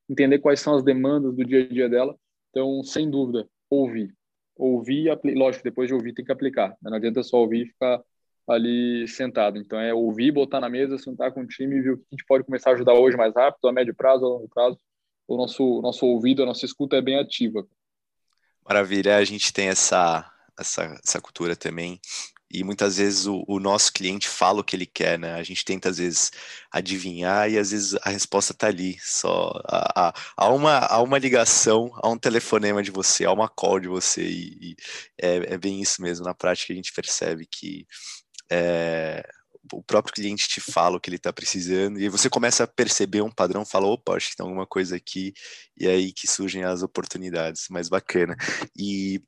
[0.09, 2.17] entender quais são as demandas do dia a dia dela.
[2.49, 4.13] Então, sem dúvida, ouvir.
[4.57, 6.71] Ouvir, lógico, depois de ouvir tem que aplicar.
[6.81, 6.89] Né?
[6.89, 8.01] Não adianta só ouvir e ficar
[8.45, 9.57] ali sentado.
[9.57, 12.15] Então, é ouvir, botar na mesa, sentar com o time e ver o que a
[12.15, 14.77] gente pode começar a ajudar hoje mais rápido, a médio prazo, a longo prazo.
[15.25, 17.65] O nosso, nosso ouvido, a nossa escuta é bem ativa.
[18.67, 22.01] Maravilha, a gente tem essa, essa, essa cultura também
[22.53, 25.33] e muitas vezes o, o, nosso cliente fala o que ele quer, né?
[25.33, 26.31] A gente tenta às vezes
[26.71, 28.97] adivinhar e às vezes a resposta está ali.
[29.01, 33.79] Só há, há, uma, há uma ligação, há um telefonema de você, há uma call
[33.79, 34.75] de você e, e
[35.19, 36.25] é, é, bem isso mesmo.
[36.25, 37.87] Na prática a gente percebe que
[38.51, 39.27] é,
[39.71, 43.21] o próprio cliente te fala o que ele está precisando, e você começa a perceber
[43.21, 45.33] um padrão, fala, opa, acho que tem alguma coisa aqui,
[45.77, 48.35] e é aí que surgem as oportunidades, mais bacana.
[48.77, 49.21] E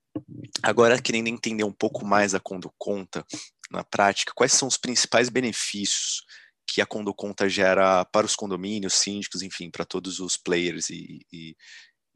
[0.61, 3.25] agora, querendo entender um pouco mais a Condoconta,
[3.71, 6.23] na prática, quais são os principais benefícios
[6.67, 11.55] que a Condoconta gera para os condomínios, síndicos, enfim, para todos os players e, e,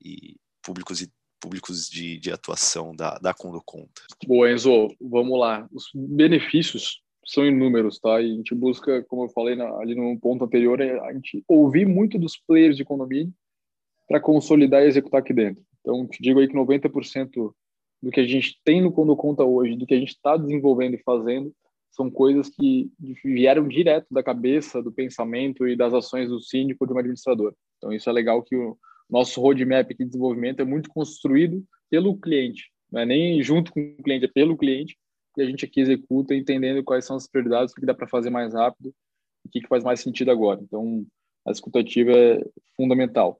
[0.01, 4.01] e públicos e públicos de, de atuação da, da Condoconta?
[4.25, 5.67] Boa, Enzo, vamos lá.
[5.71, 8.21] Os benefícios são inúmeros, tá?
[8.21, 11.43] E a gente busca, como eu falei na, ali no ponto anterior, é a gente
[11.47, 13.33] ouvir muito dos players de condomínio
[14.07, 15.63] para consolidar e executar aqui dentro.
[15.81, 17.53] Então, te digo aí que 90%
[18.01, 20.95] do que a gente tem no Quando Conta hoje, do que a gente está desenvolvendo
[20.95, 21.53] e fazendo,
[21.91, 22.89] são coisas que
[23.23, 27.55] vieram direto da cabeça, do pensamento e das ações do síndico de uma administradora.
[27.77, 28.77] Então, isso é legal que o
[29.09, 34.03] nosso roadmap de desenvolvimento é muito construído pelo cliente, não é nem junto com o
[34.03, 34.97] cliente, é pelo cliente,
[35.39, 38.29] e a gente aqui executa entendendo quais são as prioridades, o que dá para fazer
[38.29, 38.93] mais rápido,
[39.45, 40.59] o que faz mais sentido agora.
[40.61, 41.05] Então,
[41.47, 42.43] a escutativa é
[42.75, 43.39] fundamental.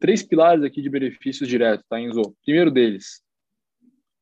[0.00, 2.34] Três pilares aqui de benefícios diretos, tá, Enzo?
[2.44, 3.22] Primeiro deles,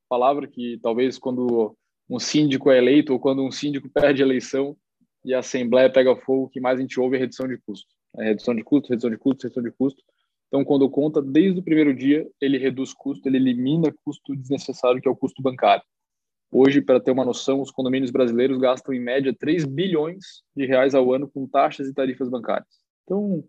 [0.08, 1.76] palavra que talvez quando
[2.08, 4.76] um síndico é eleito ou quando um síndico perde a eleição
[5.24, 7.88] e a assembleia pega fogo, o que mais a gente ouve é redução de custo.
[8.18, 10.02] É redução de custo, redução de custo, redução de custo.
[10.48, 15.08] Então, quando conta, desde o primeiro dia, ele reduz custo, ele elimina custo desnecessário, que
[15.08, 15.82] é o custo bancário.
[16.50, 20.94] Hoje, para ter uma noção, os condomínios brasileiros gastam em média 3 bilhões de reais
[20.94, 22.68] ao ano com taxas e tarifas bancárias.
[23.04, 23.44] Então,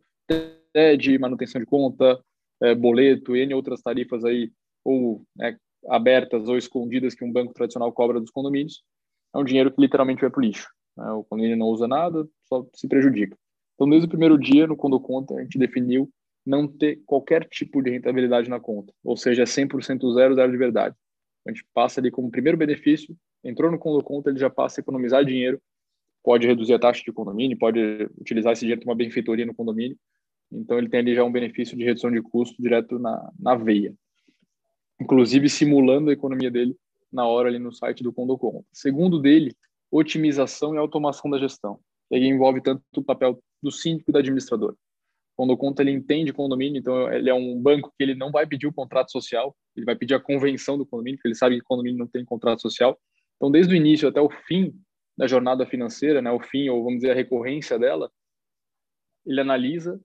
[0.99, 2.19] de manutenção de conta,
[2.61, 4.51] é, boleto, N outras tarifas aí,
[4.83, 5.55] ou é,
[5.89, 8.83] abertas ou escondidas que um banco tradicional cobra dos condomínios,
[9.33, 10.67] é um dinheiro que literalmente vai para o lixo.
[10.95, 11.11] Né?
[11.11, 13.37] O condomínio não usa nada, só se prejudica.
[13.75, 16.09] Então, desde o primeiro dia, no Condo Conta, a gente definiu
[16.45, 20.95] não ter qualquer tipo de rentabilidade na conta, ou seja, 100% zero, zero de verdade.
[21.47, 24.81] A gente passa ali como primeiro benefício, entrou no Condo Conta, ele já passa a
[24.81, 25.61] economizar dinheiro,
[26.23, 27.79] pode reduzir a taxa de condomínio, pode
[28.19, 29.97] utilizar esse dinheiro para uma benfeitoria no condomínio,
[30.51, 33.95] então ele tem ali já um benefício de redução de custo direto na, na veia
[34.99, 36.75] inclusive simulando a economia dele
[37.11, 38.63] na hora ali no site do Condocom.
[38.71, 39.55] Segundo dele,
[39.89, 41.79] otimização e automação da gestão.
[42.11, 44.75] E aí envolve tanto o papel do síndico e da administradora.
[45.37, 48.65] Quando conta ele entende condomínio, então ele é um banco que ele não vai pedir
[48.65, 51.99] o contrato social, ele vai pedir a convenção do condomínio, porque ele sabe que condomínio
[51.99, 52.99] não tem contrato social.
[53.35, 54.73] Então, desde o início até o fim
[55.15, 58.11] da jornada financeira, né, o fim ou vamos dizer a recorrência dela,
[59.27, 60.01] ele analisa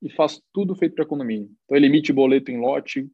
[0.00, 1.50] e faz tudo feito para condomínio.
[1.64, 3.10] Então, ele emite boleto em lote,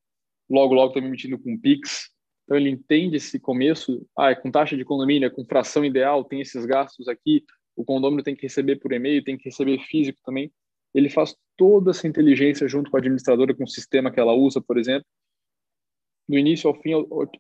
[0.51, 2.11] logo, logo também emitindo com Pix.
[2.45, 6.23] Então, ele entende esse começo, ah, é com taxa de condomínio, é com fração ideal,
[6.23, 7.43] tem esses gastos aqui,
[7.75, 10.53] o condomínio tem que receber por e-mail, tem que receber físico também.
[10.95, 14.61] Ele faz toda essa inteligência junto com a administradora, com o sistema que ela usa,
[14.61, 15.07] por exemplo,
[16.29, 16.93] do início ao fim,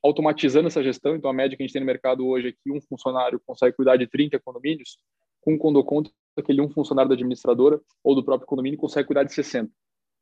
[0.02, 1.16] automatizando essa gestão.
[1.16, 3.76] Então, a média que a gente tem no mercado hoje é que um funcionário consegue
[3.76, 4.98] cuidar de 30 condomínios,
[5.40, 9.32] com o condoconto, aquele um funcionário da administradora ou do próprio condomínio consegue cuidar de
[9.32, 9.70] 60.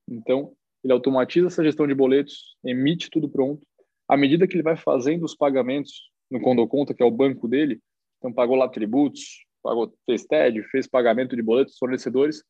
[0.09, 3.63] Então, ele automatiza essa gestão de boletos, emite tudo pronto.
[4.09, 7.81] À medida que ele vai fazendo os pagamentos no Condoconta, que é o banco dele,
[8.19, 12.43] então pagou lá tributos, pagou fez TED, fez pagamento de boletos fornecedores,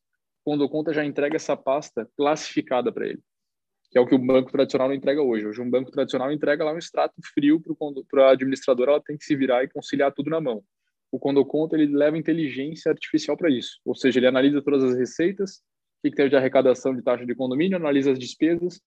[0.45, 3.21] o Condoconta já entrega essa pasta classificada para ele,
[3.91, 5.47] que é o que o banco tradicional não entrega hoje.
[5.47, 7.63] Hoje um banco tradicional entrega lá um extrato frio
[8.09, 10.63] para a administradora, ela tem que se virar e conciliar tudo na mão.
[11.13, 15.61] O Condoconta ele leva inteligência artificial para isso, ou seja, ele analisa todas as receitas,
[16.03, 18.81] o que teve de arrecadação de taxa de condomínio, analisa as despesas,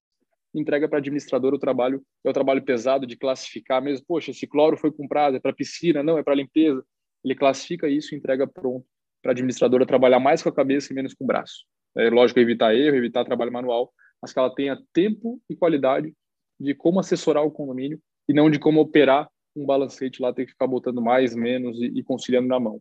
[0.52, 4.46] entrega para a administradora o trabalho, é o trabalho pesado de classificar mesmo, poxa, esse
[4.46, 6.84] cloro foi comprado, é para piscina, não, é para limpeza.
[7.24, 8.86] Ele classifica isso e entrega pronto
[9.24, 11.64] para a administradora trabalhar mais com a cabeça e menos com o braço.
[11.96, 16.12] É lógico evitar erro, evitar trabalho manual, mas que ela tenha tempo e qualidade
[16.60, 20.52] de como assessorar o condomínio e não de como operar um balancete lá, ter que
[20.52, 22.78] ficar botando mais, menos e, e conciliando na mão.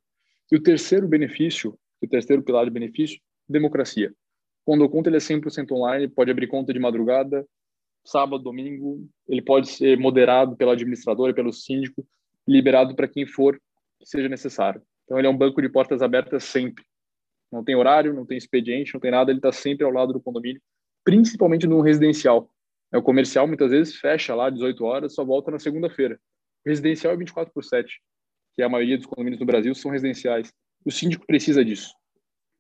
[0.51, 4.13] E o terceiro benefício, o terceiro pilar de benefício, democracia.
[4.65, 7.47] Quando o conta ele é 100% online, pode abrir conta de madrugada,
[8.03, 12.05] sábado, domingo, ele pode ser moderado pelo administrador e pelo síndico,
[12.45, 13.57] liberado para quem for
[14.03, 14.81] seja necessário.
[15.03, 16.83] Então ele é um banco de portas abertas sempre.
[17.51, 20.21] Não tem horário, não tem expediente, não tem nada, ele está sempre ao lado do
[20.21, 20.61] condomínio,
[21.03, 22.49] principalmente no residencial.
[22.91, 26.19] É, o comercial muitas vezes fecha lá 18 horas, só volta na segunda-feira.
[26.65, 28.01] O residencial é 24 por 7,
[28.55, 30.51] que a maioria dos condomínios no Brasil são residenciais.
[30.85, 31.93] O síndico precisa disso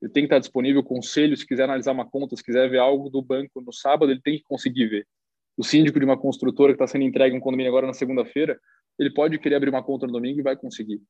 [0.03, 3.09] ele tem que estar disponível, conselho, se quiser analisar uma conta, se quiser ver algo
[3.09, 5.07] do banco no sábado, ele tem que conseguir ver.
[5.55, 8.59] O síndico de uma construtora que está sendo entregue um condomínio agora na segunda-feira,
[8.99, 11.01] ele pode querer abrir uma conta no domingo e vai conseguir.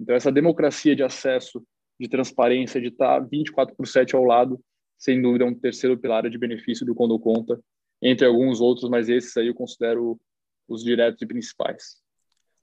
[0.00, 1.62] Então, essa democracia de acesso,
[1.98, 4.60] de transparência, de estar 24 por 7 ao lado,
[4.98, 7.60] sem dúvida, é um terceiro pilar de benefício do Condo Conta,
[8.00, 10.20] entre alguns outros, mas esses aí eu considero
[10.68, 12.00] os diretos e principais.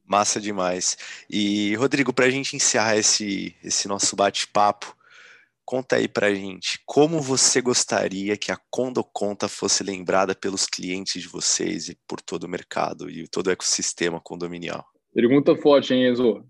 [0.06, 0.98] Massa demais.
[1.30, 4.98] E, Rodrigo, para a gente encerrar esse, esse nosso bate-papo,
[5.70, 11.28] Conta aí pra gente como você gostaria que a Condoconta fosse lembrada pelos clientes de
[11.28, 14.84] vocês e por todo o mercado e todo o ecossistema condominial.
[15.14, 16.44] Pergunta forte, hein, Enzo?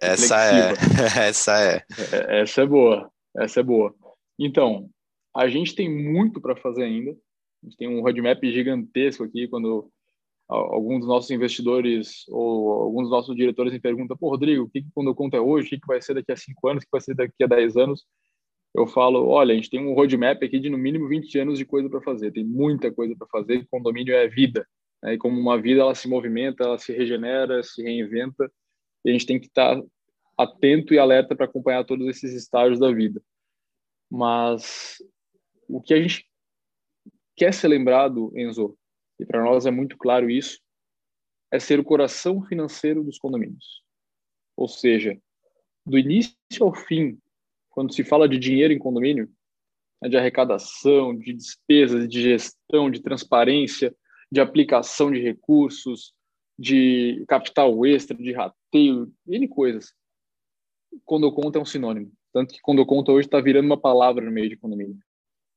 [0.00, 0.72] Essa é,
[1.28, 1.84] essa é.
[2.12, 2.40] é.
[2.40, 3.94] Essa é boa, essa é boa.
[4.38, 4.88] Então,
[5.34, 7.10] a gente tem muito para fazer ainda.
[7.10, 9.90] A gente tem um roadmap gigantesco aqui quando
[10.48, 14.82] alguns dos nossos investidores ou alguns dos nossos diretores me perguntam, pô, Rodrigo, o que,
[14.82, 16.86] que quando conta é hoje, o que, que vai ser daqui a cinco anos, o
[16.86, 18.04] que vai ser daqui a dez anos?
[18.74, 21.64] Eu falo, olha, a gente tem um roadmap aqui de no mínimo 20 anos de
[21.64, 24.66] coisa para fazer, tem muita coisa para fazer, condomínio é vida,
[25.02, 25.14] né?
[25.14, 28.50] e como uma vida ela se movimenta, ela se regenera, se reinventa,
[29.04, 29.86] e a gente tem que estar tá
[30.36, 33.22] atento e alerta para acompanhar todos esses estágios da vida.
[34.10, 34.96] Mas
[35.68, 36.26] o que a gente
[37.36, 38.76] quer ser lembrado, Enzo,
[39.18, 40.60] e para nós é muito claro isso,
[41.52, 43.82] é ser o coração financeiro dos condomínios.
[44.56, 45.16] Ou seja,
[45.86, 47.18] do início ao fim,
[47.70, 49.30] quando se fala de dinheiro em condomínio,
[50.02, 53.94] é de arrecadação, de despesas, de gestão, de transparência,
[54.30, 56.12] de aplicação de recursos,
[56.58, 59.92] de capital extra, de rateio, N coisas.
[61.04, 62.12] Quando conta é um sinônimo.
[62.32, 64.98] Tanto que quando conta hoje está virando uma palavra no meio de condomínio.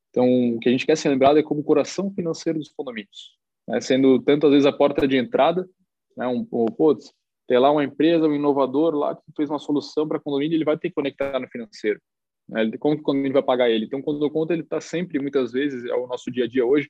[0.09, 3.81] Então, o que a gente quer ser lembrado é como coração financeiro dos condomínios né,
[3.81, 5.67] sendo tanto às vezes a porta de entrada,
[6.15, 7.13] né, um, um putz,
[7.49, 10.89] lá uma empresa, um inovador lá que fez uma solução para condomínio, ele vai ter
[10.89, 11.99] que conectar no financeiro.
[12.47, 13.85] Né, como que o condomínio vai pagar ele?
[13.85, 16.65] Então, quando eu conto, ele está sempre, muitas vezes, é o nosso dia a dia
[16.65, 16.89] hoje,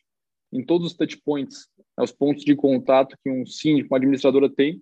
[0.51, 4.49] em todos os touch points, né, os pontos de contato que um síndico, uma administradora
[4.49, 4.81] tem.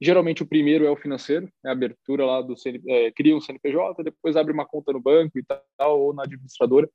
[0.00, 3.40] Geralmente o primeiro é o financeiro, é a abertura lá do CN, é, cria um
[3.40, 5.44] CNPJ, depois abre uma conta no banco e
[5.78, 6.90] tal, ou na administradora.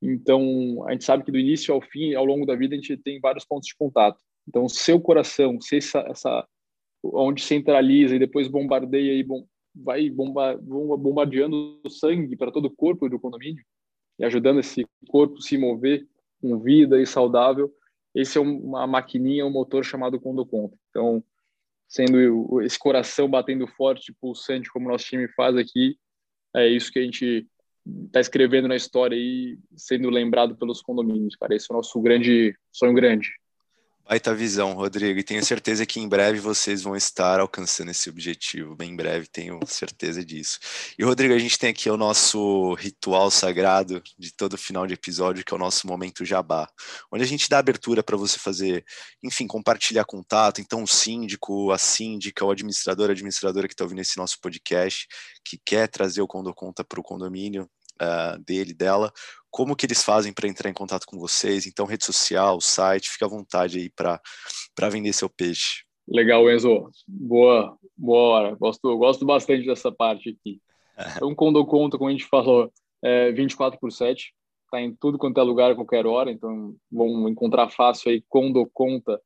[0.00, 2.96] Então, a gente sabe que do início ao fim, ao longo da vida, a gente
[2.96, 4.18] tem vários pontos de contato.
[4.46, 6.46] Então, seu coração, se essa, essa
[7.02, 12.74] onde centraliza e depois bombardeia e bom, vai bomba, bombardeando o sangue para todo o
[12.74, 13.62] corpo do condomínio
[14.18, 16.06] e ajudando esse corpo se mover
[16.40, 17.72] com vida e saudável,
[18.14, 20.76] esse é uma maquininha, um motor chamado Condoconta.
[20.90, 21.22] Então,
[21.86, 25.96] sendo esse coração batendo forte, pulsante, como nosso time faz aqui,
[26.54, 27.46] é isso que a gente
[28.12, 31.54] tá escrevendo na história e sendo lembrado pelos condomínios, cara.
[31.54, 33.30] Esse é o nosso grande sonho grande.
[34.08, 38.74] Baita visão, Rodrigo, e tenho certeza que em breve vocês vão estar alcançando esse objetivo,
[38.74, 40.58] bem breve, tenho certeza disso.
[40.98, 45.44] E, Rodrigo, a gente tem aqui o nosso ritual sagrado de todo final de episódio,
[45.44, 46.66] que é o nosso momento jabá,
[47.12, 48.82] onde a gente dá abertura para você fazer,
[49.22, 50.62] enfim, compartilhar contato.
[50.62, 55.06] Então, o síndico, a síndica, o administrador, a administradora que está ouvindo esse nosso podcast,
[55.44, 57.68] que quer trazer o Condo Conta para o condomínio,
[58.00, 59.12] uh, dele, dela,
[59.50, 61.66] como que eles fazem para entrar em contato com vocês?
[61.66, 65.84] Então, rede social, site, fica à vontade aí para vender seu peixe.
[66.06, 66.90] Legal, Enzo.
[67.06, 68.54] Boa, boa hora.
[68.54, 70.60] Gosto, gosto bastante dessa parte aqui.
[71.16, 74.34] Então, quando eu conto, como a gente falou, é 24 por 7,
[74.68, 79.20] tá em tudo quanto é lugar, qualquer hora, então vão encontrar fácil aí quando conta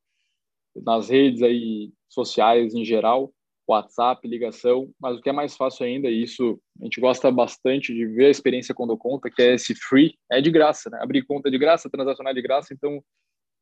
[0.76, 3.32] nas redes aí sociais em geral.
[3.66, 7.94] WhatsApp, ligação, mas o que é mais fácil ainda, e isso a gente gosta bastante
[7.94, 10.98] de ver a experiência quando conta, que é esse free, é de graça, né?
[11.00, 13.02] Abrir conta de graça, transacionar de graça, então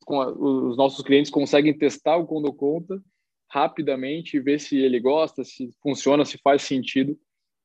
[0.09, 3.01] os nossos clientes conseguem testar o quando conta
[3.51, 7.19] rapidamente ver se ele gosta, se funciona, se faz sentido,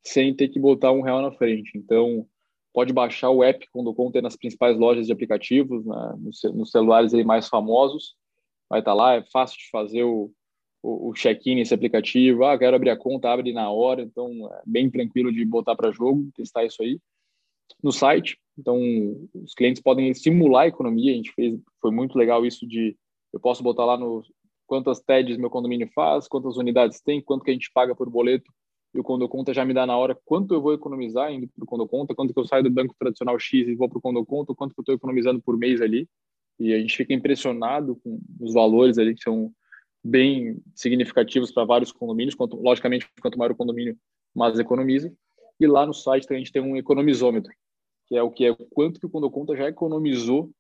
[0.04, 1.78] sem ter que botar um real na frente.
[1.78, 2.28] Então,
[2.74, 6.16] pode baixar o app quando conta nas principais lojas de aplicativos, né?
[6.54, 8.16] nos, celulares aí mais famosos,
[8.70, 10.32] vai estar lá, é fácil de fazer o
[10.86, 12.46] o, check-in nesse aplicativo.
[12.46, 14.02] Ah, quero abrir a conta, abre na hora.
[14.02, 17.00] Então, é bem tranquilo de botar para jogo, testar isso aí.
[17.82, 18.80] No site, então,
[19.34, 21.12] os clientes podem simular a economia.
[21.12, 22.96] A gente fez, foi muito legal isso de,
[23.34, 24.24] eu posso botar lá no
[24.68, 28.52] quantas TEDs meu condomínio faz, quantas unidades tem, quanto que a gente paga por boleto.
[28.94, 31.64] E o Condo Conta já me dá na hora quanto eu vou economizar indo para
[31.64, 34.02] o Condo Conta, quanto que eu saio do banco tradicional X e vou para o
[34.02, 36.08] Condo Conta, quanto que eu estou economizando por mês ali.
[36.58, 39.52] E a gente fica impressionado com os valores ali que são
[40.06, 43.98] bem significativos para vários condomínios, quanto, logicamente, quanto maior o condomínio,
[44.36, 45.12] mais economiza.
[45.60, 47.52] E lá no site a gente tem um economizômetro,
[48.06, 50.52] que é o que é quanto que o Condoconta já economizou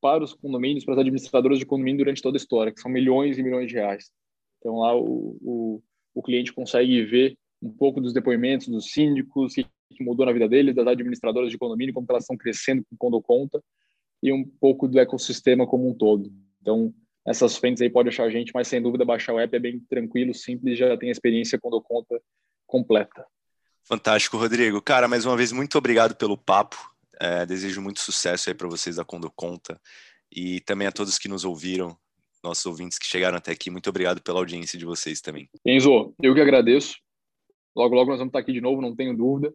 [0.00, 3.38] para os condomínios, para as administradoras de condomínio durante toda a história, que são milhões
[3.38, 4.10] e milhões de reais.
[4.58, 5.82] Então lá o, o,
[6.14, 10.48] o cliente consegue ver um pouco dos depoimentos dos síndicos, o que mudou na vida
[10.48, 13.62] deles, das administradoras de condomínio, como elas estão crescendo com o Condoconta,
[14.22, 16.32] e um pouco do ecossistema como um todo.
[16.60, 16.94] Então,
[17.26, 19.80] essas frentes aí pode achar a gente, mas sem dúvida baixar o app é bem
[19.88, 22.20] tranquilo, simples, já tem a experiência quando conta
[22.66, 23.24] completa.
[23.84, 24.80] Fantástico, Rodrigo.
[24.80, 26.76] Cara, mais uma vez, muito obrigado pelo papo.
[27.20, 29.80] É, desejo muito sucesso aí para vocês da Condo Conta
[30.30, 31.96] e também a todos que nos ouviram,
[32.42, 33.70] nossos ouvintes que chegaram até aqui.
[33.70, 35.48] Muito obrigado pela audiência de vocês também.
[35.64, 36.96] Enzo, eu que agradeço.
[37.76, 39.54] Logo, logo nós vamos estar aqui de novo, não tenho dúvida.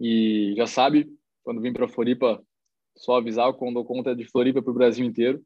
[0.00, 2.42] E já sabe, quando vim para Floripa,
[2.96, 5.42] só avisar, o Condo Conta é de Floripa para o Brasil inteiro.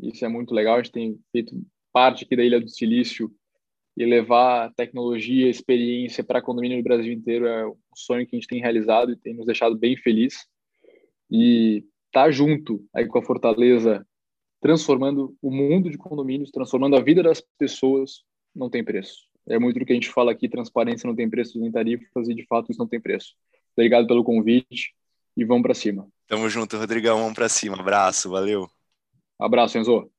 [0.00, 0.76] Isso é muito legal.
[0.76, 1.54] A gente tem feito
[1.92, 3.30] parte aqui da Ilha do Silício
[3.96, 8.48] e levar tecnologia, experiência para condomínio do Brasil inteiro é um sonho que a gente
[8.48, 10.46] tem realizado e tem nos deixado bem feliz.
[11.30, 14.06] E estar tá junto aí com a Fortaleza
[14.60, 18.22] transformando o mundo de condomínios, transformando a vida das pessoas,
[18.54, 19.26] não tem preço.
[19.48, 22.34] É muito do que a gente fala aqui, transparência não tem preço nem tarifas, e
[22.34, 23.34] de fato isso não tem preço.
[23.76, 24.94] Obrigado pelo convite
[25.36, 26.06] e vamos para cima.
[26.28, 27.78] Tamo junto, Rodrigão, vamos para cima.
[27.78, 28.70] Abraço, valeu.
[29.44, 30.11] Abraço, Enzo.